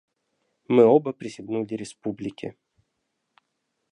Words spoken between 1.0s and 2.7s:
присягнули Республике.